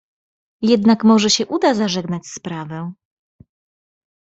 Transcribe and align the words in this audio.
"Jednak 0.61 1.03
może 1.03 1.29
się 1.29 1.47
uda 1.47 1.73
zażegnać 1.73 2.27
sprawę." 2.27 2.93